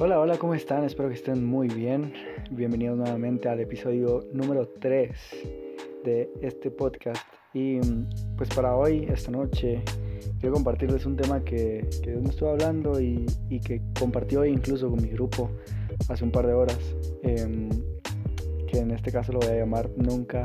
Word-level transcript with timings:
Hola, 0.00 0.18
hola, 0.18 0.36
¿cómo 0.38 0.56
están? 0.56 0.82
Espero 0.82 1.08
que 1.08 1.14
estén 1.14 1.44
muy 1.44 1.68
bien. 1.68 2.12
Bienvenidos 2.50 2.96
nuevamente 2.96 3.48
al 3.48 3.60
episodio 3.60 4.26
número 4.32 4.66
3 4.80 5.08
de 6.02 6.32
este 6.42 6.72
podcast. 6.72 7.24
Y 7.52 7.78
pues 8.36 8.48
para 8.48 8.74
hoy, 8.74 9.06
esta 9.08 9.30
noche, 9.30 9.84
quiero 10.40 10.56
compartirles 10.56 11.06
un 11.06 11.16
tema 11.16 11.44
que, 11.44 11.88
que 12.02 12.10
me 12.16 12.30
estuvo 12.30 12.50
hablando 12.50 13.00
y, 13.00 13.24
que 13.64 13.82
compartí 13.96 14.34
hoy 14.34 14.48
incluso 14.50 14.90
con 14.90 15.00
mi 15.00 15.10
grupo 15.10 15.48
hace 16.08 16.24
un 16.24 16.32
par 16.32 16.48
de 16.48 16.54
horas. 16.54 16.96
Eh, 17.22 17.68
que 18.66 18.78
en 18.78 18.90
este 18.90 19.12
caso 19.12 19.30
lo 19.30 19.38
voy 19.38 19.50
a 19.50 19.58
llamar 19.58 19.88
Nunca 19.96 20.42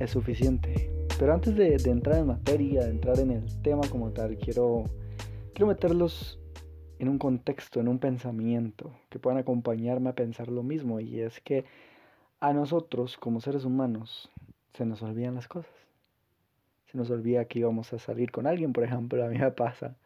es 0.00 0.10
suficiente. 0.10 1.06
Pero 1.16 1.32
antes 1.32 1.54
de, 1.54 1.76
de 1.76 1.90
entrar 1.90 2.18
en 2.18 2.26
materia, 2.26 2.82
de 2.82 2.90
entrar 2.90 3.20
en 3.20 3.30
el 3.30 3.62
tema 3.62 3.82
como 3.88 4.10
tal, 4.10 4.36
quiero, 4.36 4.82
quiero 5.54 5.68
meterlos 5.68 6.40
en 7.00 7.08
un 7.08 7.18
contexto, 7.18 7.80
en 7.80 7.88
un 7.88 7.98
pensamiento, 7.98 8.92
que 9.08 9.18
puedan 9.18 9.38
acompañarme 9.38 10.10
a 10.10 10.14
pensar 10.14 10.48
lo 10.48 10.62
mismo. 10.62 11.00
Y 11.00 11.20
es 11.20 11.40
que 11.40 11.64
a 12.40 12.52
nosotros, 12.52 13.16
como 13.16 13.40
seres 13.40 13.64
humanos, 13.64 14.30
se 14.74 14.84
nos 14.84 15.02
olvidan 15.02 15.34
las 15.34 15.48
cosas. 15.48 15.72
Se 16.92 16.98
nos 16.98 17.10
olvida 17.10 17.46
que 17.46 17.60
íbamos 17.60 17.90
a 17.94 17.98
salir 17.98 18.30
con 18.30 18.46
alguien, 18.46 18.74
por 18.74 18.84
ejemplo, 18.84 19.24
a 19.24 19.28
mí 19.28 19.38
me 19.38 19.50
pasa. 19.50 19.96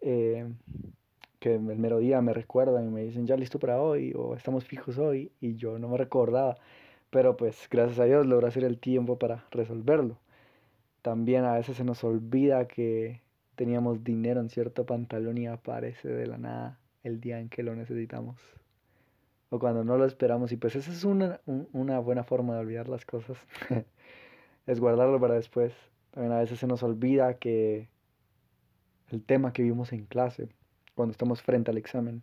Eh, 0.00 0.50
que 1.40 1.56
el 1.56 1.60
mero 1.60 1.98
día 1.98 2.22
me 2.22 2.32
recuerdan 2.32 2.88
y 2.88 2.90
me 2.90 3.02
dicen, 3.02 3.26
ya 3.26 3.36
listo 3.36 3.58
para 3.58 3.82
hoy, 3.82 4.14
o 4.16 4.34
estamos 4.34 4.64
fijos 4.64 4.96
hoy, 4.96 5.30
y 5.42 5.56
yo 5.56 5.78
no 5.78 5.88
me 5.88 5.98
recordaba. 5.98 6.56
Pero 7.10 7.36
pues 7.36 7.68
gracias 7.70 7.98
a 7.98 8.04
Dios 8.04 8.26
logré 8.26 8.48
hacer 8.48 8.64
el 8.64 8.78
tiempo 8.78 9.18
para 9.18 9.44
resolverlo. 9.50 10.16
También 11.02 11.44
a 11.44 11.52
veces 11.52 11.76
se 11.76 11.84
nos 11.84 12.02
olvida 12.02 12.66
que 12.66 13.20
teníamos 13.54 14.04
dinero 14.04 14.40
en 14.40 14.50
cierto 14.50 14.86
pantalón 14.86 15.38
y 15.38 15.46
aparece 15.46 16.08
de 16.08 16.26
la 16.26 16.38
nada 16.38 16.80
el 17.02 17.20
día 17.20 17.38
en 17.38 17.48
que 17.48 17.62
lo 17.62 17.74
necesitamos. 17.74 18.40
O 19.50 19.58
cuando 19.58 19.84
no 19.84 19.96
lo 19.96 20.04
esperamos. 20.04 20.52
Y 20.52 20.56
pues 20.56 20.74
esa 20.76 20.90
es 20.90 21.04
una, 21.04 21.40
una 21.46 21.98
buena 21.98 22.24
forma 22.24 22.54
de 22.54 22.60
olvidar 22.60 22.88
las 22.88 23.04
cosas. 23.04 23.36
es 24.66 24.80
guardarlo 24.80 25.20
para 25.20 25.34
después. 25.34 25.72
También 26.10 26.32
a 26.32 26.38
veces 26.38 26.58
se 26.58 26.66
nos 26.66 26.82
olvida 26.82 27.38
que 27.38 27.88
el 29.10 29.22
tema 29.22 29.52
que 29.52 29.62
vimos 29.62 29.92
en 29.92 30.06
clase, 30.06 30.48
cuando 30.94 31.12
estamos 31.12 31.42
frente 31.42 31.70
al 31.70 31.78
examen. 31.78 32.22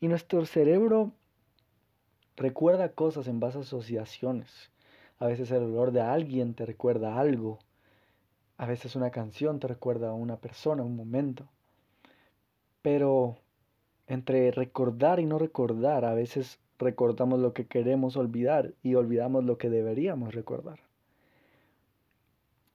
Y 0.00 0.08
nuestro 0.08 0.44
cerebro 0.46 1.12
recuerda 2.36 2.92
cosas 2.92 3.28
en 3.28 3.38
base 3.38 3.58
a 3.58 3.60
asociaciones. 3.60 4.70
A 5.18 5.26
veces 5.26 5.50
el 5.50 5.62
olor 5.62 5.92
de 5.92 6.00
alguien 6.00 6.54
te 6.54 6.64
recuerda 6.66 7.18
algo 7.18 7.58
a 8.60 8.66
veces 8.66 8.94
una 8.94 9.10
canción 9.10 9.58
te 9.58 9.68
recuerda 9.68 10.10
a 10.10 10.12
una 10.12 10.36
persona, 10.36 10.82
un 10.82 10.94
momento. 10.94 11.48
Pero 12.82 13.38
entre 14.06 14.50
recordar 14.50 15.18
y 15.18 15.24
no 15.24 15.38
recordar, 15.38 16.04
a 16.04 16.12
veces 16.12 16.60
recordamos 16.78 17.40
lo 17.40 17.54
que 17.54 17.66
queremos 17.66 18.18
olvidar 18.18 18.74
y 18.82 18.96
olvidamos 18.96 19.44
lo 19.44 19.56
que 19.56 19.70
deberíamos 19.70 20.34
recordar. 20.34 20.78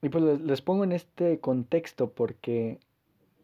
Y 0.02 0.08
pues 0.08 0.40
les 0.40 0.60
pongo 0.60 0.82
en 0.82 0.90
este 0.90 1.38
contexto 1.38 2.10
porque 2.10 2.80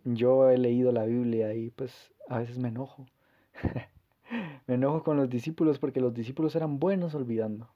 yo 0.03 0.51
he 0.51 0.59
leído 0.59 0.91
la 0.91 1.05
Biblia 1.05 1.55
y 1.55 1.71
pues 1.71 2.11
a 2.29 2.41
veces 2.41 2.59
me 2.59 2.71
enojo. 2.71 3.07
me 4.67 4.75
enojo 4.75 5.05
con 5.05 5.17
los 5.17 5.31
discípulos 5.31 5.79
porque 5.79 6.01
los 6.01 6.13
discípulos 6.13 6.57
eran 6.57 6.81
buenos 6.81 7.15
olvidando. 7.15 7.69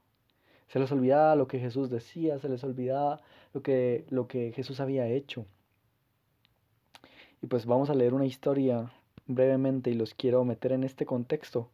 Se 0.68 0.78
les 0.78 0.90
olvidaba 0.92 1.36
lo 1.36 1.46
que 1.46 1.58
Jesús 1.58 1.90
decía, 1.90 2.38
se 2.38 2.48
les 2.48 2.64
olvidaba 2.64 3.20
lo 3.52 3.62
que, 3.62 4.04
lo 4.10 4.26
que 4.26 4.52
Jesús 4.52 4.80
había 4.80 5.06
hecho. 5.06 5.46
Y 7.42 7.46
pues 7.46 7.66
vamos 7.66 7.90
a 7.90 7.94
leer 7.94 8.14
una 8.14 8.26
historia 8.26 8.90
brevemente 9.26 9.90
y 9.90 9.94
los 9.94 10.14
quiero 10.14 10.44
meter 10.44 10.72
en 10.72 10.84
este 10.84 11.06
contexto, 11.06 11.70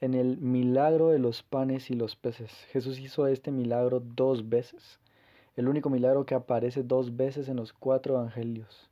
en 0.00 0.14
el 0.14 0.38
milagro 0.38 1.08
de 1.08 1.18
los 1.18 1.42
panes 1.42 1.90
y 1.90 1.94
los 1.94 2.16
peces. 2.16 2.52
Jesús 2.70 2.98
hizo 2.98 3.26
este 3.26 3.50
milagro 3.50 4.00
dos 4.00 4.48
veces, 4.48 5.00
el 5.56 5.68
único 5.68 5.90
milagro 5.90 6.26
que 6.26 6.34
aparece 6.34 6.82
dos 6.82 7.16
veces 7.16 7.48
en 7.48 7.56
los 7.56 7.72
cuatro 7.72 8.14
evangelios. 8.14 8.88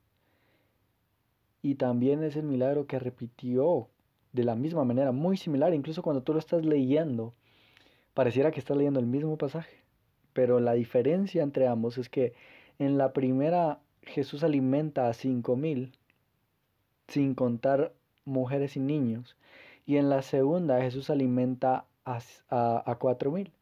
Y 1.62 1.76
también 1.76 2.22
es 2.22 2.37
el 2.37 2.44
milagro 2.44 2.87
que 2.87 2.99
repitió 2.99 3.88
de 4.32 4.44
la 4.44 4.55
misma 4.55 4.84
manera, 4.84 5.12
muy 5.12 5.37
similar, 5.37 5.75
incluso 5.75 6.03
cuando 6.03 6.22
tú 6.22 6.32
lo 6.32 6.38
estás 6.38 6.65
leyendo 6.65 7.34
pareciera 8.19 8.51
que 8.51 8.59
estás 8.59 8.77
leyendo 8.77 8.99
el 8.99 9.06
mismo 9.06 9.39
pasaje, 9.39 9.77
pero 10.33 10.59
la 10.59 10.73
diferencia 10.73 11.41
entre 11.41 11.69
ambos 11.69 11.99
es 11.99 12.09
que 12.09 12.34
en 12.81 12.99
la 12.99 13.12
primera 13.12 13.79
Jesús 14.03 14.43
alimenta 14.43 15.09
a 15.09 15.12
cinco 15.12 15.55
mil, 15.55 15.93
sin 17.06 17.37
contar 17.37 17.93
mujeres 18.25 18.77
y 18.77 18.81
niños, 18.81 19.37
y 19.87 19.99
en 19.99 20.11
la 20.11 20.23
segunda 20.23 20.81
Jesús 20.81 21.11
alimenta 21.11 21.84
a, 22.05 22.19
a, 22.51 22.97
cuatro 22.97 23.31
mil. 23.31 23.53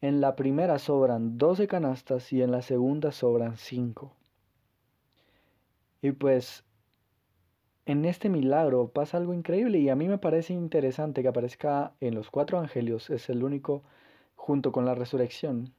En 0.00 0.20
la 0.20 0.34
primera 0.34 0.80
sobran 0.80 1.38
doce 1.38 1.68
canastas 1.68 2.32
y 2.32 2.42
en 2.42 2.50
la 2.50 2.62
segunda 2.62 3.12
sobran 3.12 3.58
cinco. 3.58 4.12
Y 6.02 6.10
pues 6.10 6.64
en 7.88 8.04
este 8.04 8.28
milagro 8.28 8.88
pasa 8.88 9.16
algo 9.16 9.32
increíble 9.32 9.78
y 9.78 9.88
a 9.88 9.96
mí 9.96 10.08
me 10.08 10.18
parece 10.18 10.52
interesante 10.52 11.22
que 11.22 11.28
aparezca 11.28 11.94
en 12.00 12.14
los 12.14 12.30
cuatro 12.30 12.58
evangelios. 12.58 13.08
Es 13.08 13.30
el 13.30 13.42
único, 13.42 13.82
junto 14.36 14.72
con 14.72 14.84
la 14.84 14.94
resurrección, 14.94 15.72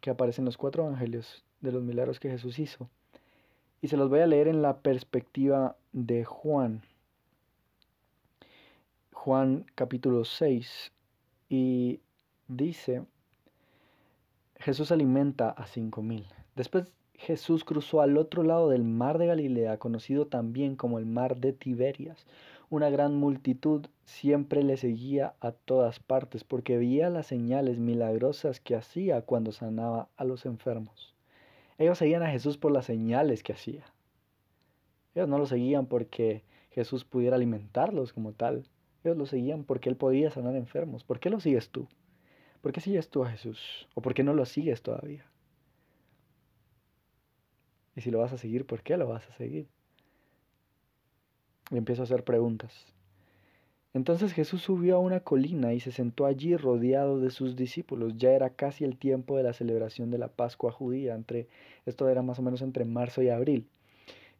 que 0.00 0.10
aparece 0.10 0.40
en 0.40 0.44
los 0.44 0.56
cuatro 0.56 0.86
evangelios 0.86 1.44
de 1.62 1.72
los 1.72 1.82
milagros 1.82 2.20
que 2.20 2.30
Jesús 2.30 2.60
hizo. 2.60 2.88
Y 3.82 3.88
se 3.88 3.96
los 3.96 4.08
voy 4.08 4.20
a 4.20 4.28
leer 4.28 4.46
en 4.46 4.62
la 4.62 4.78
perspectiva 4.78 5.76
de 5.92 6.24
Juan. 6.24 6.82
Juan 9.12 9.66
capítulo 9.74 10.24
6. 10.24 10.92
Y 11.48 11.98
dice, 12.46 13.04
Jesús 14.60 14.92
alimenta 14.92 15.50
a 15.50 15.66
cinco 15.66 16.00
mil. 16.00 16.26
Después 16.54 16.92
Jesús 17.18 17.64
cruzó 17.64 18.02
al 18.02 18.18
otro 18.18 18.42
lado 18.42 18.68
del 18.68 18.84
mar 18.84 19.18
de 19.18 19.26
Galilea, 19.26 19.78
conocido 19.78 20.26
también 20.26 20.76
como 20.76 20.98
el 20.98 21.06
mar 21.06 21.36
de 21.38 21.52
Tiberias. 21.52 22.26
Una 22.68 22.90
gran 22.90 23.14
multitud 23.14 23.86
siempre 24.04 24.62
le 24.62 24.76
seguía 24.76 25.34
a 25.40 25.52
todas 25.52 25.98
partes 25.98 26.44
porque 26.44 26.76
veía 26.76 27.08
las 27.10 27.26
señales 27.26 27.78
milagrosas 27.78 28.60
que 28.60 28.74
hacía 28.74 29.22
cuando 29.22 29.52
sanaba 29.52 30.08
a 30.16 30.24
los 30.24 30.46
enfermos. 30.46 31.14
Ellos 31.78 31.98
seguían 31.98 32.22
a 32.22 32.30
Jesús 32.30 32.58
por 32.58 32.72
las 32.72 32.86
señales 32.86 33.42
que 33.42 33.52
hacía. 33.52 33.84
Ellos 35.14 35.28
no 35.28 35.38
lo 35.38 35.46
seguían 35.46 35.86
porque 35.86 36.44
Jesús 36.70 37.04
pudiera 37.04 37.36
alimentarlos 37.36 38.12
como 38.12 38.32
tal. 38.32 38.68
Ellos 39.04 39.16
lo 39.16 39.26
seguían 39.26 39.64
porque 39.64 39.88
Él 39.88 39.96
podía 39.96 40.30
sanar 40.30 40.56
enfermos. 40.56 41.04
¿Por 41.04 41.20
qué 41.20 41.30
lo 41.30 41.40
sigues 41.40 41.70
tú? 41.70 41.88
¿Por 42.60 42.72
qué 42.72 42.80
sigues 42.80 43.08
tú 43.08 43.24
a 43.24 43.30
Jesús? 43.30 43.88
¿O 43.94 44.02
por 44.02 44.12
qué 44.12 44.22
no 44.22 44.34
lo 44.34 44.44
sigues 44.44 44.82
todavía? 44.82 45.24
Y 47.96 48.02
si 48.02 48.10
lo 48.10 48.18
vas 48.18 48.32
a 48.32 48.38
seguir, 48.38 48.66
¿por 48.66 48.82
qué 48.82 48.96
lo 48.96 49.08
vas 49.08 49.26
a 49.28 49.32
seguir? 49.32 49.66
Y 51.70 51.78
empiezo 51.78 52.02
a 52.02 52.04
hacer 52.04 52.22
preguntas. 52.22 52.86
Entonces 53.94 54.34
Jesús 54.34 54.60
subió 54.60 54.96
a 54.96 55.00
una 55.00 55.20
colina 55.20 55.72
y 55.72 55.80
se 55.80 55.90
sentó 55.90 56.26
allí 56.26 56.54
rodeado 56.54 57.18
de 57.18 57.30
sus 57.30 57.56
discípulos. 57.56 58.12
Ya 58.18 58.32
era 58.32 58.50
casi 58.50 58.84
el 58.84 58.98
tiempo 58.98 59.38
de 59.38 59.42
la 59.42 59.54
celebración 59.54 60.10
de 60.10 60.18
la 60.18 60.28
Pascua 60.28 60.70
judía. 60.70 61.14
Entre, 61.14 61.48
esto 61.86 62.06
era 62.10 62.20
más 62.20 62.38
o 62.38 62.42
menos 62.42 62.60
entre 62.60 62.84
marzo 62.84 63.22
y 63.22 63.30
abril. 63.30 63.66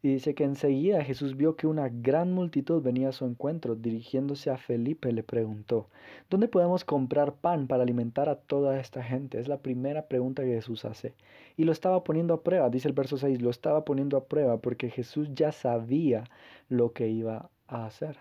Y 0.07 0.11
dice 0.11 0.37
que 0.37 0.45
enseguida 0.45 1.03
Jesús 1.03 1.37
vio 1.37 1.57
que 1.57 1.67
una 1.67 1.89
gran 1.89 2.33
multitud 2.33 2.81
venía 2.81 3.09
a 3.09 3.13
su 3.13 3.25
encuentro. 3.25 3.75
Dirigiéndose 3.75 4.51
a 4.51 4.57
Felipe 4.57 5.11
le 5.11 5.25
preguntó, 5.25 5.89
¿dónde 6.31 6.47
podemos 6.47 6.85
comprar 6.85 7.35
pan 7.35 7.67
para 7.67 7.83
alimentar 7.83 8.29
a 8.29 8.37
toda 8.37 8.79
esta 8.79 9.03
gente? 9.03 9.41
Es 9.41 9.49
la 9.49 9.59
primera 9.59 10.07
pregunta 10.07 10.45
que 10.45 10.55
Jesús 10.55 10.85
hace. 10.85 11.15
Y 11.57 11.65
lo 11.65 11.73
estaba 11.73 12.05
poniendo 12.05 12.35
a 12.35 12.45
prueba, 12.45 12.71
dice 12.71 12.87
el 12.87 12.95
verso 12.95 13.17
6, 13.17 13.43
lo 13.43 13.51
estaba 13.51 13.85
poniendo 13.85 14.17
a 14.17 14.27
prueba 14.27 14.59
porque 14.59 14.91
Jesús 14.91 15.29
ya 15.35 15.51
sabía 15.51 16.23
lo 16.69 16.93
que 16.93 17.09
iba 17.09 17.51
a 17.67 17.87
hacer. 17.87 18.17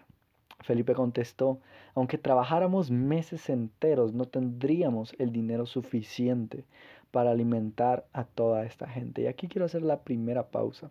Felipe 0.62 0.96
contestó, 0.96 1.60
aunque 1.94 2.18
trabajáramos 2.18 2.90
meses 2.90 3.48
enteros, 3.48 4.12
no 4.12 4.26
tendríamos 4.26 5.14
el 5.20 5.32
dinero 5.32 5.68
suficiente 5.68 6.66
para 7.12 7.30
alimentar 7.30 8.08
a 8.12 8.24
toda 8.24 8.66
esta 8.66 8.88
gente. 8.88 9.22
Y 9.22 9.28
aquí 9.28 9.48
quiero 9.48 9.66
hacer 9.68 9.84
la 9.84 10.00
primera 10.02 10.48
pausa 10.48 10.90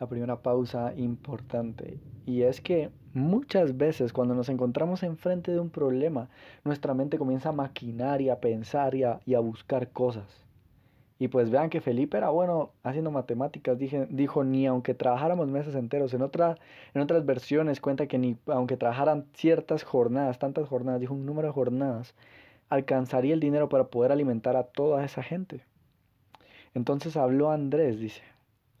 la 0.00 0.06
primera 0.06 0.42
pausa 0.42 0.92
importante. 0.96 1.98
Y 2.26 2.42
es 2.42 2.60
que 2.60 2.90
muchas 3.14 3.76
veces 3.76 4.12
cuando 4.12 4.34
nos 4.34 4.48
encontramos 4.48 5.02
enfrente 5.02 5.52
de 5.52 5.60
un 5.60 5.70
problema, 5.70 6.28
nuestra 6.64 6.94
mente 6.94 7.18
comienza 7.18 7.50
a 7.50 7.52
maquinar 7.52 8.20
y 8.20 8.28
a 8.28 8.40
pensar 8.40 8.94
y 8.94 9.04
a, 9.04 9.40
buscar 9.40 9.90
cosas. 9.90 10.44
Y 11.18 11.28
pues 11.28 11.50
vean 11.50 11.68
que 11.68 11.80
Felipe 11.80 12.16
era 12.16 12.30
bueno 12.30 12.70
haciendo 12.84 13.10
matemáticas, 13.10 13.76
dijo, 13.78 14.44
ni 14.44 14.66
aunque 14.66 14.94
trabajáramos 14.94 15.48
meses 15.48 15.74
enteros. 15.74 16.14
En, 16.14 16.22
otra, 16.22 16.56
en 16.94 17.00
otras 17.00 17.26
versiones 17.26 17.80
cuenta 17.80 18.06
que 18.06 18.18
ni 18.18 18.36
aunque 18.46 18.76
trabajaran 18.76 19.26
ciertas 19.34 19.82
jornadas, 19.82 20.38
tantas 20.38 20.68
jornadas, 20.68 21.00
dijo 21.00 21.14
un 21.14 21.26
número 21.26 21.48
de 21.48 21.54
jornadas, 21.54 22.14
alcanzaría 22.68 23.34
el 23.34 23.40
dinero 23.40 23.68
para 23.68 23.88
poder 23.88 24.12
alimentar 24.12 24.56
a 24.56 24.62
toda 24.62 25.04
esa 25.04 25.24
gente. 25.24 25.64
Entonces 26.74 27.16
habló 27.16 27.50
Andrés, 27.50 27.98
dice, 27.98 28.22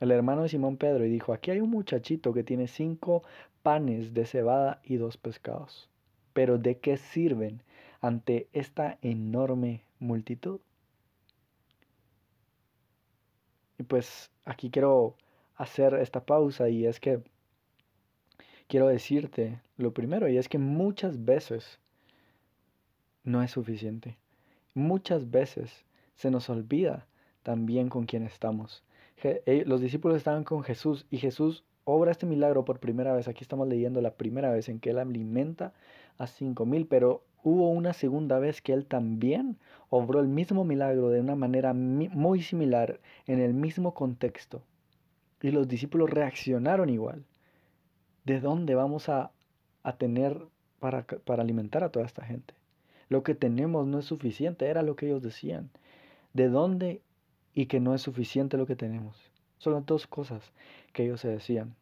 el 0.00 0.10
hermano 0.10 0.42
de 0.42 0.48
Simón 0.48 0.76
Pedro, 0.76 1.04
y 1.04 1.10
dijo, 1.10 1.32
aquí 1.32 1.50
hay 1.50 1.60
un 1.60 1.70
muchachito 1.70 2.32
que 2.32 2.44
tiene 2.44 2.68
cinco 2.68 3.22
panes 3.62 4.14
de 4.14 4.26
cebada 4.26 4.80
y 4.84 4.96
dos 4.96 5.16
pescados. 5.16 5.88
Pero 6.32 6.58
¿de 6.58 6.78
qué 6.78 6.96
sirven 6.96 7.62
ante 8.00 8.48
esta 8.52 8.98
enorme 9.02 9.82
multitud? 9.98 10.60
Y 13.78 13.84
pues 13.84 14.30
aquí 14.44 14.70
quiero 14.70 15.16
hacer 15.56 15.94
esta 15.94 16.24
pausa 16.24 16.68
y 16.68 16.86
es 16.86 17.00
que 17.00 17.20
quiero 18.68 18.88
decirte 18.88 19.60
lo 19.76 19.92
primero 19.92 20.28
y 20.28 20.36
es 20.36 20.48
que 20.48 20.58
muchas 20.58 21.24
veces 21.24 21.78
no 23.24 23.42
es 23.42 23.50
suficiente. 23.50 24.16
Muchas 24.74 25.30
veces 25.30 25.84
se 26.14 26.30
nos 26.30 26.48
olvida 26.50 27.06
también 27.42 27.88
con 27.88 28.06
quién 28.06 28.22
estamos. 28.24 28.82
Los 29.66 29.80
discípulos 29.80 30.16
estaban 30.16 30.44
con 30.44 30.62
Jesús 30.62 31.06
y 31.10 31.18
Jesús 31.18 31.64
obra 31.84 32.10
este 32.10 32.26
milagro 32.26 32.64
por 32.64 32.80
primera 32.80 33.14
vez. 33.14 33.28
Aquí 33.28 33.42
estamos 33.42 33.66
leyendo 33.66 34.00
la 34.00 34.14
primera 34.14 34.52
vez 34.52 34.68
en 34.68 34.78
que 34.78 34.90
Él 34.90 34.98
alimenta 34.98 35.72
a 36.18 36.26
cinco 36.26 36.66
mil, 36.66 36.86
pero 36.86 37.22
hubo 37.42 37.70
una 37.70 37.92
segunda 37.92 38.38
vez 38.38 38.60
que 38.60 38.72
Él 38.72 38.86
también 38.86 39.56
obró 39.88 40.20
el 40.20 40.28
mismo 40.28 40.64
milagro 40.64 41.08
de 41.08 41.20
una 41.20 41.34
manera 41.34 41.72
muy 41.72 42.42
similar, 42.42 43.00
en 43.26 43.40
el 43.40 43.54
mismo 43.54 43.94
contexto. 43.94 44.62
Y 45.40 45.50
los 45.50 45.66
discípulos 45.68 46.10
reaccionaron 46.10 46.90
igual. 46.90 47.24
¿De 48.24 48.40
dónde 48.40 48.74
vamos 48.74 49.08
a, 49.08 49.30
a 49.82 49.96
tener 49.96 50.36
para, 50.78 51.06
para 51.06 51.42
alimentar 51.42 51.84
a 51.84 51.90
toda 51.90 52.04
esta 52.04 52.24
gente? 52.24 52.54
Lo 53.08 53.22
que 53.22 53.34
tenemos 53.34 53.86
no 53.86 54.00
es 54.00 54.04
suficiente, 54.04 54.66
era 54.66 54.82
lo 54.82 54.94
que 54.94 55.06
ellos 55.06 55.22
decían. 55.22 55.70
¿De 56.34 56.48
dónde 56.48 57.00
y 57.58 57.66
que 57.66 57.80
no 57.80 57.92
es 57.92 58.02
suficiente 58.02 58.56
lo 58.56 58.66
que 58.66 58.76
tenemos. 58.76 59.16
Son 59.56 59.72
las 59.72 59.84
dos 59.84 60.06
cosas 60.06 60.52
que 60.92 61.02
ellos 61.02 61.20
se 61.20 61.26
decían. 61.26 61.74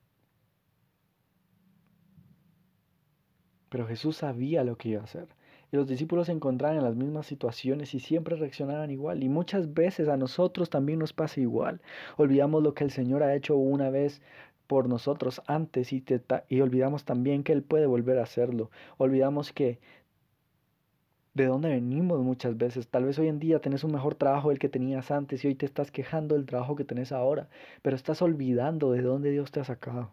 Pero 3.68 3.86
Jesús 3.86 4.16
sabía 4.16 4.64
lo 4.64 4.78
que 4.78 4.88
iba 4.88 5.02
a 5.02 5.04
hacer. 5.04 5.28
Y 5.70 5.76
los 5.76 5.86
discípulos 5.86 6.28
se 6.28 6.32
encontraban 6.32 6.78
en 6.78 6.84
las 6.84 6.96
mismas 6.96 7.26
situaciones 7.26 7.92
y 7.92 8.00
siempre 8.00 8.36
reaccionaban 8.36 8.90
igual. 8.90 9.22
Y 9.22 9.28
muchas 9.28 9.74
veces 9.74 10.08
a 10.08 10.16
nosotros 10.16 10.70
también 10.70 10.98
nos 10.98 11.12
pasa 11.12 11.42
igual. 11.42 11.82
Olvidamos 12.16 12.62
lo 12.62 12.72
que 12.72 12.84
el 12.84 12.90
Señor 12.90 13.22
ha 13.22 13.34
hecho 13.34 13.58
una 13.58 13.90
vez 13.90 14.22
por 14.66 14.88
nosotros 14.88 15.42
antes 15.46 15.92
y, 15.92 16.02
y 16.48 16.60
olvidamos 16.62 17.04
también 17.04 17.44
que 17.44 17.52
Él 17.52 17.62
puede 17.62 17.84
volver 17.84 18.18
a 18.18 18.22
hacerlo. 18.22 18.70
Olvidamos 18.96 19.52
que 19.52 19.78
de 21.36 21.46
dónde 21.46 21.68
venimos 21.68 22.20
muchas 22.22 22.56
veces. 22.56 22.88
Tal 22.88 23.04
vez 23.04 23.18
hoy 23.18 23.28
en 23.28 23.38
día 23.38 23.60
tenés 23.60 23.84
un 23.84 23.92
mejor 23.92 24.14
trabajo 24.14 24.48
del 24.48 24.58
que 24.58 24.70
tenías 24.70 25.10
antes 25.10 25.44
y 25.44 25.48
hoy 25.48 25.54
te 25.54 25.66
estás 25.66 25.90
quejando 25.90 26.34
del 26.34 26.46
trabajo 26.46 26.76
que 26.76 26.84
tenés 26.84 27.12
ahora, 27.12 27.48
pero 27.82 27.94
estás 27.94 28.22
olvidando 28.22 28.92
de 28.92 29.02
dónde 29.02 29.30
Dios 29.30 29.52
te 29.52 29.60
ha 29.60 29.64
sacado. 29.64 30.10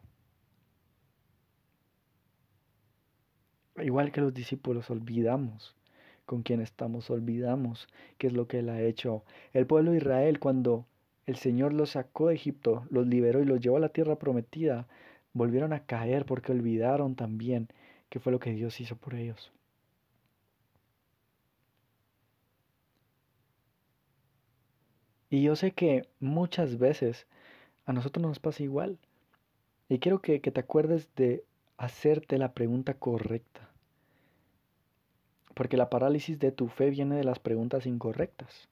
Igual 3.78 4.12
que 4.12 4.20
los 4.22 4.34
discípulos, 4.34 4.90
olvidamos 4.90 5.76
con 6.26 6.44
quién 6.44 6.60
estamos, 6.62 7.10
olvidamos 7.10 7.88
qué 8.18 8.28
es 8.28 8.34
lo 8.34 8.48
que 8.48 8.60
Él 8.60 8.70
ha 8.70 8.82
hecho. 8.82 9.24
El 9.54 9.66
pueblo 9.66 9.92
de 9.92 9.98
Israel, 9.98 10.40
cuando 10.40 10.86
el 11.26 11.38
Señor 11.38 11.74
los 11.74 11.92
sacó 11.92 12.28
de 12.28 12.36
Egipto, 12.36 12.86
los 12.90 13.08
liberó 13.08 13.42
y 13.42 13.46
los 13.46 13.62
llevó 13.62 13.78
a 13.78 13.80
la 13.80 13.90
tierra 13.90 14.18
prometida, 14.18 14.88
volvieron 15.32 15.72
a 15.72 15.86
caer 15.86 16.26
porque 16.26 16.52
olvidaron 16.52 17.16
también 17.16 17.70
qué 18.10 18.20
fue 18.20 18.34
lo 18.34 18.40
que 18.40 18.52
Dios 18.52 18.82
hizo 18.82 18.98
por 18.98 19.16
ellos. 19.16 19.54
Y 25.34 25.42
yo 25.42 25.56
sé 25.56 25.72
que 25.72 26.08
muchas 26.20 26.78
veces 26.78 27.26
a 27.88 27.92
nosotros 27.92 28.22
nos 28.22 28.38
pasa 28.38 28.62
igual. 28.62 29.00
Y 29.90 29.98
quiero 29.98 30.22
que, 30.22 30.40
te 30.40 30.60
acuerdes 30.60 31.10
de 31.16 31.44
hacerte 31.76 32.38
la 32.38 32.54
pregunta 32.54 32.94
correcta. 32.94 33.68
Porque 35.56 35.76
la 35.76 35.90
parálisis 35.90 36.38
de 36.38 36.52
tu 36.52 36.68
fe 36.68 36.92
viene 36.92 37.16
de 37.16 37.24
las 37.24 37.40
preguntas 37.40 37.88
incorrectas. 37.88 38.70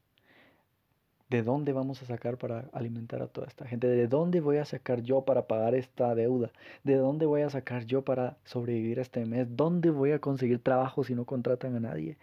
¿De 1.31 1.42
dónde 1.42 1.74
vamos 1.74 2.04
a 2.04 2.06
sacar 2.06 2.38
para 2.38 2.69
alimentar 2.74 3.24
a 3.24 3.28
toda 3.28 3.48
esta 3.48 3.66
gente? 3.66 3.88
¿De 3.88 4.08
dónde 4.08 4.40
voy 4.40 4.58
a 4.58 4.66
sacar 4.66 5.02
yo 5.02 5.25
para 5.25 5.48
pagar 5.48 5.74
esta 5.74 6.13
deuda? 6.13 6.52
¿De 6.84 6.94
dónde 6.94 7.25
voy 7.25 7.42
a 7.42 7.50
sacar 7.50 7.86
yo 7.86 8.04
para 8.04 8.38
sobrevivir 8.44 9.00
este 9.00 9.25
mes? 9.25 9.48
¿Dónde 9.50 9.90
voy 9.90 10.12
a 10.12 10.19
conseguir 10.19 10.60
trabajo 10.60 11.04
si 11.04 11.16
no 11.16 11.25
contratan 11.25 11.75
a 11.75 11.80
nadie? 11.80 12.19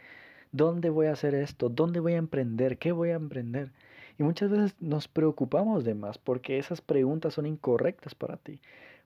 ¿Dónde 0.53 0.91
voy 0.91 1.09
a 1.09 1.15
hacer 1.15 1.35
esto? 1.35 1.69
¿Dónde 1.69 1.99
voy 1.99 2.13
a 2.13 2.19
emprender? 2.19 2.79
¿Qué 2.79 2.93
voy 2.93 3.11
a 3.11 3.17
emprender? 3.17 3.73
Y 4.19 4.25
muchas 4.25 4.51
veces 4.51 4.75
nos 4.81 5.07
preocupamos 5.07 5.85
de 5.85 5.95
más 5.95 6.19
porque 6.19 6.59
esas 6.59 6.81
preguntas 6.81 7.35
son 7.35 7.47
incorrectas 7.47 8.15
para 8.15 8.37
ti, 8.37 8.61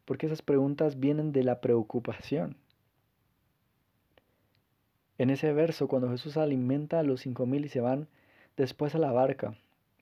porque 0.07 0.27
esas 0.27 0.41
preguntas 0.41 0.99
vienen 0.99 1.33
de 1.33 1.45
la 1.45 1.61
preocupación. 1.61 2.57
En 5.19 5.31
ese 5.31 5.53
verso, 5.53 5.87
cuando 5.87 6.11
Jesús 6.11 6.37
alimenta 6.37 6.99
a 6.99 7.03
los 7.03 7.21
cinco 7.21 7.47
mil 7.47 7.65
y 7.67 7.69
se 7.69 7.81
van 7.81 8.09
después 8.57 8.95
a 8.95 8.99
la 8.99 9.13
barca, 9.13 9.55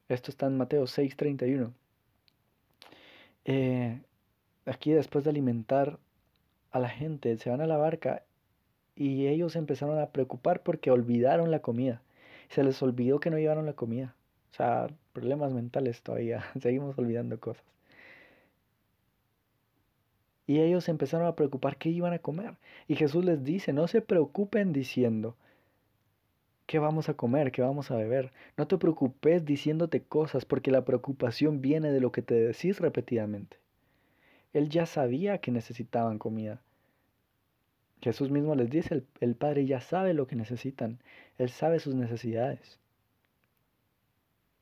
esto 0.09 0.31
está 0.31 0.47
en 0.47 0.57
Mateo 0.57 0.87
6:31. 0.87 1.73
Eh, 3.45 4.01
aquí 4.65 4.93
después 4.93 5.25
de 5.25 5.31
alimentar 5.31 5.99
a 6.71 6.79
la 6.79 6.89
gente, 6.89 7.37
se 7.37 7.51
van 7.51 7.61
a 7.61 7.67
la 7.67 7.77
barca 7.77 8.23
y 8.95 9.27
ellos 9.27 9.56
empezaron 9.56 9.99
a 9.99 10.11
preocupar 10.11 10.63
porque 10.63 10.91
olvidaron 10.91 11.51
la 11.51 11.61
comida. 11.61 12.01
Se 12.49 12.63
les 12.63 12.81
olvidó 12.83 13.19
que 13.19 13.31
no 13.31 13.39
llevaron 13.39 13.67
la 13.67 13.75
comida. 13.75 14.15
O 14.53 14.55
sea, 14.55 14.89
problemas 15.12 15.53
mentales 15.53 16.03
todavía, 16.03 16.45
seguimos 16.61 16.99
olvidando 16.99 17.39
cosas. 17.41 17.65
Y 20.47 20.59
ellos 20.61 20.89
empezaron 20.89 21.29
a 21.29 21.37
preocupar 21.37 21.77
qué 21.77 21.91
iban 21.91 22.12
a 22.12 22.19
comer. 22.19 22.57
Y 22.89 22.97
Jesús 22.97 23.25
les 23.25 23.45
dice, 23.45 23.73
no 23.73 23.87
se 23.87 24.03
preocupen 24.03 24.73
diciendo, 24.73 25.37
¿qué 26.67 26.81
vamos 26.81 27.09
a 27.09 27.15
comer? 27.15 27.53
¿Qué 27.53 27.62
vamos 27.62 27.93
a 27.93 27.97
beber? 27.97 28.33
No 28.57 28.67
te 28.67 28.77
preocupes 28.77 29.45
diciéndote 29.45 30.03
cosas 30.03 30.45
porque 30.45 30.73
la 30.73 30.85
preocupación 30.85 31.61
viene 31.61 31.93
de 31.93 32.01
lo 32.01 32.11
que 32.11 32.23
te 32.23 32.35
decís 32.35 32.81
repetidamente. 32.81 33.59
Él 34.53 34.71
ya 34.71 34.87
sabía 34.87 35.39
que 35.39 35.53
necesitaban 35.53 36.19
comida. 36.19 36.61
Jesús 38.03 38.31
mismo 38.31 38.56
les 38.56 38.71
dice, 38.71 38.95
el, 38.95 39.06
el 39.21 39.37
Padre 39.37 39.67
ya 39.67 39.81
sabe 39.81 40.15
lo 40.15 40.27
que 40.27 40.35
necesitan. 40.35 40.99
Él 41.39 41.51
sabe 41.51 41.79
sus 41.79 41.95
necesidades. 41.95 42.81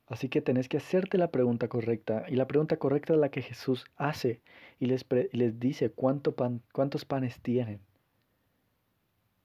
Así 0.08 0.28
que 0.28 0.40
tenés 0.40 0.69
que 0.69 0.78
hacerte 0.78 1.19
la 1.19 1.31
pregunta 1.31 1.69
correcta. 1.69 2.25
Y 2.28 2.37
la 2.37 2.46
pregunta 2.46 2.78
correcta 2.78 3.12
es 3.12 3.20
la 3.20 3.28
que 3.31 3.43
Jesús 3.43 3.84
hace 3.96 4.40
y 4.81 4.87
les, 4.87 5.05
les 5.32 5.60
dice 5.60 5.90
cuánto 5.90 6.34
pan, 6.34 6.62
cuántos 6.72 7.05
panes 7.05 7.41
tienen. 7.41 7.81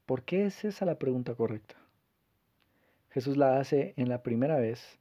¿Por 0.05 0.23
qué 0.23 0.45
es 0.45 0.63
esa 0.63 0.85
la 0.85 0.97
pregunta 0.99 1.35
correcta? 1.35 1.75
Jesús 3.09 3.37
la 3.37 3.59
hace 3.59 3.93
en 3.97 4.09
la 4.09 4.23
primera 4.23 4.57
vez. 4.57 4.99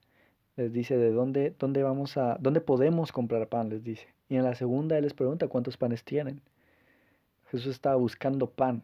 Les 0.57 0.73
dice 0.73 0.97
de 0.97 1.13
dónde, 1.13 1.55
dónde 1.59 1.83
vamos 1.83 2.17
a, 2.17 2.37
dónde 2.41 2.61
podemos 2.61 3.13
comprar 3.13 3.49
pan, 3.49 3.69
les 3.69 3.83
dice. 3.85 4.09
Y 4.29 4.37
en 4.37 4.45
la 4.45 4.55
segunda 4.55 4.99
él 4.99 5.05
les 5.05 5.15
pregunta 5.15 5.49
cuántos 5.49 5.77
panes 5.77 6.05
tienen. 6.05 6.41
Jesús 7.51 7.69
estaba 7.69 7.97
buscando 7.97 8.51
pan. 8.51 8.83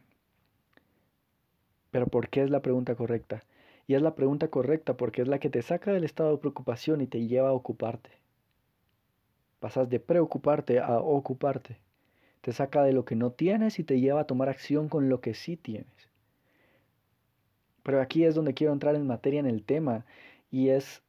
Pero 1.90 2.06
¿por 2.06 2.28
qué 2.28 2.42
es 2.42 2.50
la 2.50 2.60
pregunta 2.60 2.94
correcta? 2.94 3.42
Y 3.88 3.94
es 3.94 4.02
la 4.02 4.14
pregunta 4.14 4.48
correcta 4.48 4.98
porque 4.98 5.22
es 5.22 5.28
la 5.28 5.40
que 5.40 5.48
te 5.48 5.62
saca 5.62 5.92
del 5.92 6.04
estado 6.04 6.32
de 6.32 6.38
preocupación 6.38 7.00
y 7.00 7.06
te 7.06 7.26
lleva 7.26 7.48
a 7.48 7.54
ocuparte. 7.54 8.10
Pasas 9.60 9.88
de 9.88 9.98
preocuparte 9.98 10.78
a 10.78 11.00
ocuparte. 11.00 11.78
Te 12.42 12.52
saca 12.52 12.84
de 12.84 12.92
lo 12.92 13.06
que 13.06 13.16
no 13.16 13.32
tienes 13.32 13.78
y 13.78 13.84
te 13.84 13.98
lleva 13.98 14.20
a 14.20 14.26
tomar 14.26 14.50
acción 14.50 14.90
con 14.90 15.08
lo 15.08 15.22
que 15.22 15.32
sí 15.32 15.56
tienes. 15.56 15.86
Pero 17.82 18.02
aquí 18.02 18.24
es 18.24 18.34
donde 18.34 18.52
quiero 18.52 18.74
entrar 18.74 18.94
en 18.94 19.06
materia 19.06 19.40
en 19.40 19.46
el 19.46 19.64
tema 19.64 20.04
y 20.50 20.68
es 20.68 21.02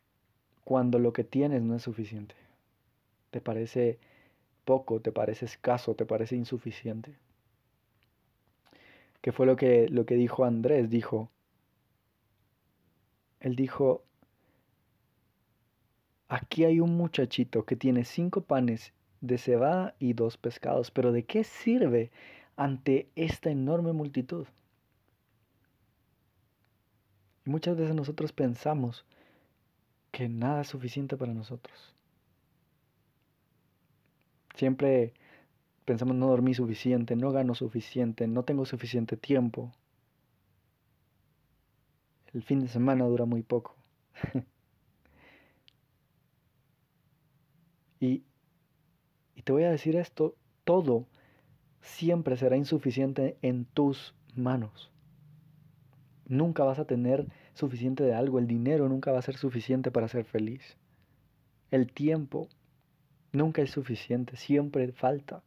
cuando 0.64 1.00
lo 1.00 1.12
que 1.12 1.26
tienes 1.26 1.62
no 1.62 1.76
es 1.76 1.84
suficiente. 1.84 2.36
Te 3.30 3.42
parece 3.42 4.00
poco, 4.64 5.02
te 5.02 5.12
parece 5.12 5.44
escaso, 5.44 5.96
te 5.96 6.06
parece 6.06 6.38
insuficiente. 6.38 7.12
¿Qué 9.22 9.34
fue 9.34 9.46
lo 9.46 9.58
que, 9.58 9.90
lo 9.90 10.06
que 10.06 10.16
dijo 10.16 10.46
Andrés? 10.46 10.90
Dijo, 10.90 11.30
él 13.40 13.56
dijo, 13.56 14.04
aquí 16.28 16.66
hay 16.66 16.80
un 16.80 16.96
muchachito 16.96 17.66
que 17.66 17.76
tiene 17.76 18.06
cinco 18.06 18.42
panes 18.42 18.94
de 19.22 19.38
cebada 19.38 19.96
y 20.00 20.14
dos 20.14 20.38
pescados, 20.38 20.92
pero 20.92 21.12
¿de 21.12 21.24
qué 21.26 21.44
sirve 21.44 22.12
ante 22.56 23.10
esta 23.16 23.50
enorme 23.50 23.94
multitud? 23.94 24.48
Y 27.46 27.50
muchas 27.50 27.78
veces 27.78 27.96
nosotros 27.96 28.32
pensamos 28.32 29.06
que 30.12 30.28
nada 30.30 30.62
es 30.62 30.68
suficiente 30.68 31.18
para 31.18 31.34
nosotros. 31.34 31.96
Siempre 34.56 35.14
pensamos 35.86 36.16
no 36.16 36.28
dormí 36.28 36.54
suficiente, 36.54 37.16
no 37.16 37.32
gano 37.32 37.56
suficiente, 37.56 38.28
no 38.28 38.44
tengo 38.44 38.66
suficiente 38.66 39.16
tiempo, 39.18 39.72
el 42.34 42.44
fin 42.44 42.60
de 42.60 42.68
semana 42.68 43.06
dura 43.06 43.26
muy 43.26 43.44
poco. 43.44 43.76
y 48.00 48.24
Y 49.40 49.44
te 49.44 49.54
voy 49.54 49.64
a 49.64 49.72
decir 49.72 49.96
esto, 49.96 50.36
todo 50.66 51.08
siempre 51.80 52.36
será 52.36 52.58
insuficiente 52.58 53.38
en 53.42 53.64
tus 53.64 54.14
manos. 54.36 54.92
Nunca 56.26 56.66
vas 56.66 56.78
a 56.78 56.84
tener 56.84 57.26
suficiente 57.54 58.04
de 58.04 58.14
algo, 58.14 58.38
el 58.38 58.48
dinero 58.48 58.90
nunca 58.90 59.14
va 59.14 59.20
a 59.20 59.22
ser 59.22 59.38
suficiente 59.38 59.92
para 59.92 60.10
ser 60.10 60.26
feliz. 60.26 60.76
El 61.72 61.90
tiempo 61.90 62.50
nunca 63.32 63.62
es 63.62 63.72
suficiente, 63.72 64.36
siempre 64.36 64.92
falta. 64.92 65.42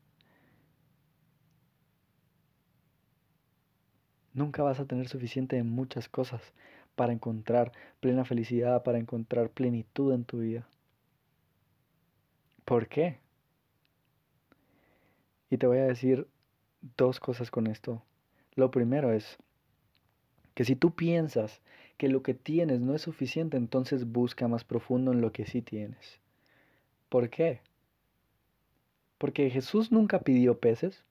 Nunca 4.35 4.63
vas 4.63 4.81
a 4.81 4.87
tener 4.87 5.09
suficiente 5.09 5.57
de 5.57 5.63
muchas 5.63 6.09
cosas 6.09 6.41
para 6.95 7.13
encontrar 7.13 7.73
plena 8.01 8.25
felicidad, 8.25 8.83
para 8.83 8.99
encontrar 8.99 9.51
plenitud 9.51 10.13
en 10.13 10.25
tu 10.25 10.39
vida. 10.39 10.67
¿Por 12.65 12.89
qué? 12.89 13.19
Y 15.51 15.59
te 15.59 15.67
voy 15.67 15.79
a 15.79 15.85
decir 15.85 16.27
dos 16.97 17.21
cosas 17.21 17.51
con 17.51 17.67
esto. 17.67 18.03
Lo 18.55 18.71
primero 18.71 19.13
es 19.13 19.39
que 20.55 20.65
si 20.65 20.77
tú 20.77 20.95
piensas 20.95 21.61
que 21.97 22.09
lo 22.09 22.23
que 22.23 22.35
tienes 22.35 22.81
no 22.81 22.95
es 22.95 23.03
suficiente, 23.03 23.57
entonces 23.57 24.11
busca 24.11 24.49
más 24.49 24.65
profundo 24.65 25.13
en 25.13 25.21
lo 25.21 25.33
que 25.33 25.47
sí 25.47 25.63
tienes. 25.63 26.21
¿Por 27.09 27.31
qué? 27.31 27.61
Porque 29.19 29.51
Jesús 29.51 29.93
nunca 29.93 30.21
pidió 30.21 30.59
peces. 30.59 31.05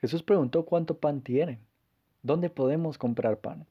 Jesús 0.00 0.22
preguntó 0.22 0.66
cuánto 0.66 0.98
pan 0.98 1.20
tienen. 1.22 1.65
¿Dónde 2.26 2.50
podemos 2.50 2.98
comprar 2.98 3.38
pan? 3.38 3.68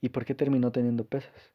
¿Y 0.00 0.08
por 0.08 0.24
qué 0.24 0.34
terminó 0.34 0.72
teniendo 0.72 1.04
peces? 1.04 1.52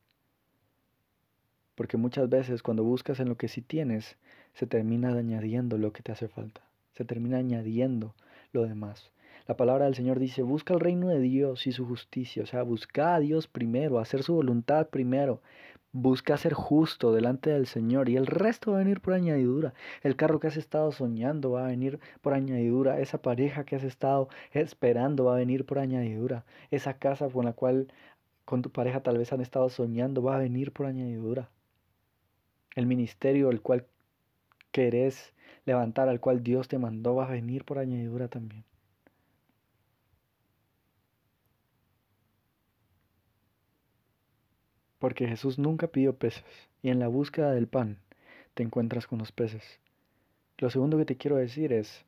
Porque 1.76 1.98
muchas 1.98 2.30
veces 2.30 2.64
cuando 2.64 2.82
buscas 2.82 3.20
en 3.20 3.28
lo 3.28 3.36
que 3.36 3.50
sí 3.50 3.62
tienes, 3.62 4.16
se 4.54 4.66
termina 4.66 5.10
añadiendo 5.10 5.78
lo 5.78 5.92
que 5.92 6.02
te 6.02 6.14
hace 6.14 6.30
falta. 6.30 6.62
Se 6.94 7.04
termina 7.04 7.40
añadiendo 7.40 8.16
lo 8.54 8.64
demás. 8.64 9.12
La 9.50 9.58
palabra 9.58 9.84
del 9.84 9.96
Señor 9.96 10.18
dice, 10.18 10.44
busca 10.44 10.74
el 10.74 10.80
reino 10.80 11.10
de 11.10 11.20
Dios 11.20 11.68
y 11.68 11.74
su 11.74 11.86
justicia. 11.86 12.44
O 12.44 12.46
sea, 12.46 12.64
busca 12.64 13.16
a 13.16 13.20
Dios 13.20 13.50
primero, 13.50 14.00
hacer 14.00 14.24
su 14.24 14.34
voluntad 14.34 14.88
primero. 14.88 15.42
Busca 15.96 16.38
ser 16.38 16.54
justo 16.54 17.14
delante 17.14 17.52
del 17.52 17.68
Señor 17.68 18.10
y 18.10 18.18
el 18.18 18.26
resto 18.26 18.72
va 18.72 18.78
a 18.78 18.80
venir 18.80 19.00
por 19.00 19.14
añadidura. 19.14 19.76
El 20.02 20.16
carro 20.16 20.40
que 20.40 20.48
has 20.48 20.58
estado 20.58 20.92
soñando 20.92 21.52
va 21.52 21.66
a 21.66 21.68
venir 21.68 22.00
por 22.22 22.34
añadidura. 22.34 23.00
Esa 23.00 23.22
pareja 23.22 23.64
que 23.64 23.76
has 23.76 23.84
estado 23.84 24.28
esperando 24.54 25.26
va 25.26 25.36
a 25.36 25.38
venir 25.38 25.66
por 25.66 25.78
añadidura. 25.78 26.46
Esa 26.72 26.98
casa 26.98 27.30
con 27.30 27.46
la 27.46 27.54
cual 27.54 27.94
con 28.46 28.64
tu 28.64 28.72
pareja 28.72 29.02
tal 29.04 29.20
vez 29.20 29.32
han 29.34 29.42
estado 29.42 29.70
soñando 29.70 30.24
va 30.24 30.36
a 30.36 30.40
venir 30.40 30.72
por 30.72 30.88
añadidura. 30.88 31.50
El 32.76 32.88
ministerio 32.88 33.52
el 33.52 33.62
cual 33.62 33.86
querés 34.72 35.34
levantar, 35.66 36.10
al 36.10 36.20
cual 36.20 36.44
Dios 36.44 36.68
te 36.68 36.80
mandó, 36.80 37.16
va 37.16 37.26
a 37.26 37.32
venir 37.32 37.66
por 37.66 37.78
añadidura 37.78 38.28
también. 38.30 38.66
Porque 45.04 45.28
Jesús 45.28 45.60
nunca 45.60 45.88
pidió 45.88 46.16
peces 46.16 46.46
y 46.82 46.88
en 46.88 46.98
la 46.98 47.10
búsqueda 47.10 47.52
del 47.52 47.68
pan 47.68 47.98
te 48.54 48.64
encuentras 48.64 49.06
con 49.06 49.20
los 49.20 49.34
peces. 49.34 49.82
Lo 50.60 50.70
segundo 50.70 50.98
que 50.98 51.04
te 51.04 51.18
quiero 51.18 51.36
decir 51.36 51.74
es 51.74 52.06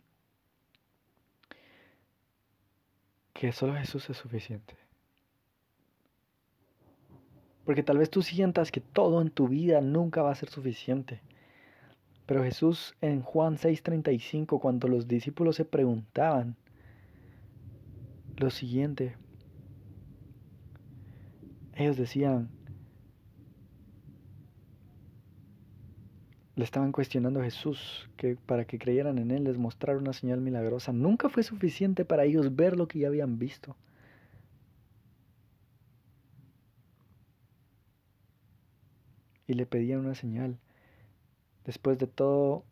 que 3.34 3.52
solo 3.52 3.76
Jesús 3.76 4.10
es 4.10 4.16
suficiente. 4.16 4.78
Porque 7.66 7.84
tal 7.84 7.98
vez 7.98 8.10
tú 8.10 8.22
sientas 8.22 8.72
que 8.72 8.80
todo 8.80 9.22
en 9.22 9.30
tu 9.30 9.50
vida 9.50 9.82
nunca 9.82 10.22
va 10.22 10.32
a 10.32 10.36
ser 10.36 10.48
suficiente. 10.48 11.20
Pero 12.26 12.46
Jesús 12.46 12.96
en 13.02 13.22
Juan 13.24 13.58
6:35, 13.58 14.62
cuando 14.62 14.88
los 14.88 15.06
discípulos 15.06 15.58
se 15.58 15.66
preguntaban 15.66 16.56
lo 18.38 18.50
siguiente, 18.50 19.18
ellos 21.76 21.98
decían, 21.98 22.55
le 26.56 26.64
estaban 26.64 26.92
cuestionando 26.92 27.42
a 27.42 27.44
Jesús 27.44 28.10
que 28.16 28.36
para 28.36 28.66
que 28.66 28.80
creyeran 28.80 29.18
en 29.18 29.32
Él 29.32 29.44
les 29.44 29.58
mostrara 29.58 30.00
una 30.00 30.14
señal 30.14 30.40
milagrosa. 30.42 30.94
Nunca 30.94 31.30
fue 31.30 31.44
suficiente 31.44 32.06
para 32.06 32.24
ellos 32.24 32.56
ver 32.56 32.78
lo 32.78 32.88
que 32.88 33.00
ya 33.00 33.08
habían 33.08 33.38
visto. 33.40 33.76
Y 39.48 39.54
le 39.54 39.66
pedían 39.66 40.00
una 40.00 40.16
señal. 40.16 40.58
Después 41.66 41.98
de 41.98 42.08
todo, 42.08 42.64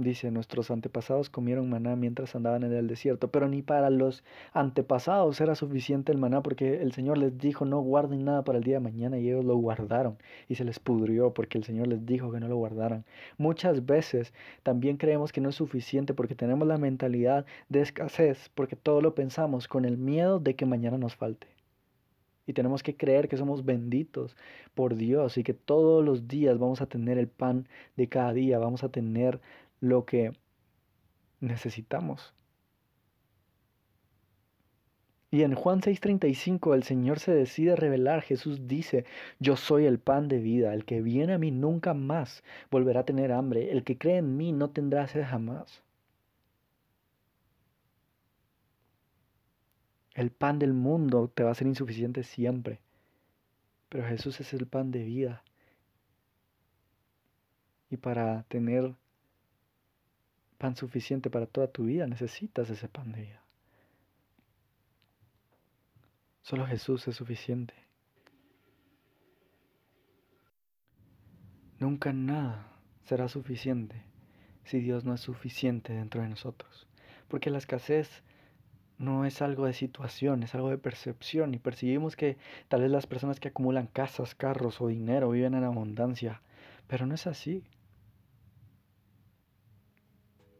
Dice, 0.00 0.30
nuestros 0.30 0.70
antepasados 0.70 1.28
comieron 1.28 1.68
maná 1.68 1.96
mientras 1.96 2.36
andaban 2.36 2.62
en 2.62 2.72
el 2.72 2.86
desierto, 2.86 3.32
pero 3.32 3.48
ni 3.48 3.62
para 3.62 3.90
los 3.90 4.22
antepasados 4.52 5.40
era 5.40 5.56
suficiente 5.56 6.12
el 6.12 6.18
maná 6.18 6.40
porque 6.40 6.80
el 6.82 6.92
Señor 6.92 7.18
les 7.18 7.36
dijo 7.36 7.64
no 7.64 7.80
guarden 7.80 8.24
nada 8.24 8.44
para 8.44 8.58
el 8.58 8.64
día 8.64 8.74
de 8.76 8.80
mañana 8.80 9.18
y 9.18 9.28
ellos 9.28 9.44
lo 9.44 9.56
guardaron 9.56 10.16
y 10.48 10.54
se 10.54 10.64
les 10.64 10.78
pudrió 10.78 11.34
porque 11.34 11.58
el 11.58 11.64
Señor 11.64 11.88
les 11.88 12.06
dijo 12.06 12.30
que 12.30 12.38
no 12.38 12.46
lo 12.46 12.54
guardaran. 12.54 13.04
Muchas 13.38 13.86
veces 13.86 14.32
también 14.62 14.98
creemos 14.98 15.32
que 15.32 15.40
no 15.40 15.48
es 15.48 15.56
suficiente 15.56 16.14
porque 16.14 16.36
tenemos 16.36 16.68
la 16.68 16.78
mentalidad 16.78 17.44
de 17.68 17.80
escasez 17.80 18.50
porque 18.54 18.76
todo 18.76 19.00
lo 19.00 19.16
pensamos 19.16 19.66
con 19.66 19.84
el 19.84 19.98
miedo 19.98 20.38
de 20.38 20.54
que 20.54 20.64
mañana 20.64 20.96
nos 20.96 21.16
falte. 21.16 21.48
Y 22.46 22.54
tenemos 22.54 22.82
que 22.82 22.96
creer 22.96 23.28
que 23.28 23.36
somos 23.36 23.64
benditos 23.64 24.34
por 24.74 24.94
Dios 24.94 25.36
y 25.36 25.42
que 25.42 25.52
todos 25.52 26.02
los 26.02 26.28
días 26.28 26.58
vamos 26.58 26.80
a 26.80 26.86
tener 26.86 27.18
el 27.18 27.28
pan 27.28 27.68
de 27.96 28.08
cada 28.08 28.32
día, 28.32 28.58
vamos 28.58 28.84
a 28.84 28.88
tener 28.88 29.40
lo 29.80 30.04
que 30.04 30.32
necesitamos. 31.40 32.34
Y 35.30 35.42
en 35.42 35.54
Juan 35.54 35.80
6:35 35.82 36.74
el 36.74 36.84
Señor 36.84 37.18
se 37.18 37.32
decide 37.32 37.76
revelar. 37.76 38.22
Jesús 38.22 38.66
dice, 38.66 39.04
yo 39.38 39.56
soy 39.56 39.84
el 39.84 39.98
pan 39.98 40.28
de 40.28 40.38
vida. 40.38 40.72
El 40.72 40.84
que 40.86 41.02
viene 41.02 41.34
a 41.34 41.38
mí 41.38 41.50
nunca 41.50 41.92
más 41.92 42.42
volverá 42.70 43.00
a 43.00 43.04
tener 43.04 43.32
hambre. 43.32 43.70
El 43.70 43.84
que 43.84 43.98
cree 43.98 44.18
en 44.18 44.36
mí 44.36 44.52
no 44.52 44.70
tendrá 44.70 45.06
sed 45.06 45.24
jamás. 45.24 45.82
El 50.14 50.30
pan 50.30 50.58
del 50.58 50.72
mundo 50.72 51.30
te 51.32 51.44
va 51.44 51.50
a 51.50 51.54
ser 51.54 51.66
insuficiente 51.66 52.24
siempre. 52.24 52.80
Pero 53.90 54.06
Jesús 54.06 54.40
es 54.40 54.52
el 54.54 54.66
pan 54.66 54.90
de 54.90 55.04
vida. 55.04 55.44
Y 57.90 57.98
para 57.98 58.44
tener 58.44 58.94
pan 60.58 60.76
suficiente 60.76 61.30
para 61.30 61.46
toda 61.46 61.68
tu 61.68 61.84
vida, 61.84 62.06
necesitas 62.06 62.68
ese 62.68 62.88
pan 62.88 63.12
de 63.12 63.22
vida. 63.22 63.42
Solo 66.42 66.66
Jesús 66.66 67.06
es 67.08 67.16
suficiente. 67.16 67.74
Nunca 71.78 72.12
nada 72.12 72.72
será 73.04 73.28
suficiente 73.28 74.02
si 74.64 74.80
Dios 74.80 75.04
no 75.04 75.14
es 75.14 75.20
suficiente 75.20 75.92
dentro 75.92 76.22
de 76.22 76.28
nosotros. 76.28 76.88
Porque 77.28 77.50
la 77.50 77.58
escasez 77.58 78.22
no 78.98 79.24
es 79.24 79.42
algo 79.42 79.66
de 79.66 79.72
situación, 79.72 80.42
es 80.42 80.54
algo 80.54 80.70
de 80.70 80.78
percepción. 80.78 81.54
Y 81.54 81.58
percibimos 81.58 82.16
que 82.16 82.36
tal 82.68 82.82
vez 82.82 82.90
las 82.90 83.06
personas 83.06 83.38
que 83.40 83.48
acumulan 83.48 83.86
casas, 83.86 84.34
carros 84.34 84.80
o 84.80 84.88
dinero 84.88 85.30
viven 85.30 85.54
en 85.54 85.64
abundancia. 85.64 86.42
Pero 86.86 87.06
no 87.06 87.14
es 87.14 87.26
así. 87.26 87.64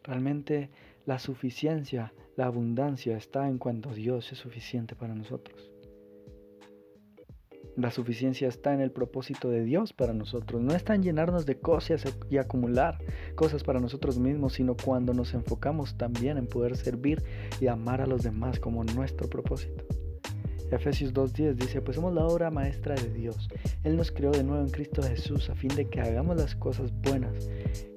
Realmente 0.09 0.71
la 1.05 1.19
suficiencia, 1.19 2.15
la 2.35 2.47
abundancia 2.47 3.15
está 3.15 3.47
en 3.47 3.59
cuando 3.59 3.93
Dios 3.93 4.33
es 4.33 4.39
suficiente 4.39 4.97
para 4.97 5.15
nosotros. 5.15 5.71
La 7.77 7.91
suficiencia 7.91 8.49
está 8.49 8.73
en 8.73 8.81
el 8.81 8.91
propósito 8.91 9.51
de 9.51 9.65
Dios 9.65 9.93
para 9.93 10.15
nosotros. 10.15 10.63
No 10.63 10.75
está 10.75 10.95
en 10.95 11.03
llenarnos 11.03 11.45
de 11.45 11.61
cosas 11.61 12.05
y 12.31 12.39
acumular 12.39 12.97
cosas 13.35 13.63
para 13.63 13.81
nosotros 13.81 14.19
mismos, 14.19 14.55
sino 14.55 14.77
cuando 14.83 15.13
nos 15.13 15.35
enfocamos 15.35 15.99
también 15.99 16.39
en 16.39 16.47
poder 16.47 16.79
servir 16.79 17.23
y 17.61 17.67
amar 17.67 18.01
a 18.01 18.07
los 18.07 18.23
demás 18.23 18.59
como 18.61 18.85
nuestro 18.85 19.29
propósito. 19.29 19.85
Efesios 20.71 21.15
2.10 21.15 21.55
dice, 21.55 21.81
pues 21.81 21.97
somos 21.97 22.15
la 22.15 22.27
obra 22.27 22.51
maestra 22.51 22.95
de 22.95 23.09
Dios. 23.11 23.49
Él 23.85 23.97
nos 23.97 24.13
creó 24.13 24.31
de 24.31 24.45
nuevo 24.45 24.63
en 24.63 24.71
Cristo 24.71 25.03
Jesús 25.03 25.49
a 25.49 25.55
fin 25.55 25.75
de 25.75 25.89
que 25.89 26.01
hagamos 26.01 26.37
las 26.37 26.55
cosas 26.55 26.93
buenas 27.01 27.49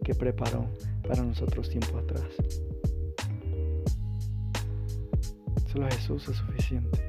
que 0.04 0.16
preparó 0.16 0.66
para 1.06 1.22
nosotros 1.22 1.70
tiempo 1.70 1.98
atrás. 1.98 2.24
Solo 5.72 5.88
Jesús 5.90 6.28
es 6.30 6.38
suficiente. 6.38 7.00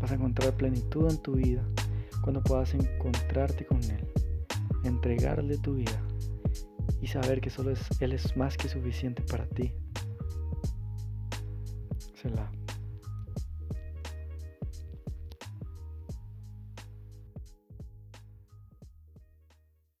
Vas 0.00 0.10
a 0.10 0.14
encontrar 0.14 0.52
plenitud 0.54 1.10
en 1.10 1.22
tu 1.22 1.34
vida 1.34 1.62
cuando 2.22 2.42
puedas 2.42 2.72
encontrarte 2.74 3.66
con 3.66 3.82
Él, 3.84 4.06
entregarle 4.84 5.58
tu 5.58 5.74
vida 5.74 6.02
y 7.00 7.06
saber 7.08 7.40
que 7.40 7.50
solo 7.50 7.70
es, 7.70 7.80
Él 8.00 8.12
es 8.12 8.36
más 8.36 8.56
que 8.56 8.68
suficiente 8.68 9.22
para 9.22 9.46
ti. 9.46 9.72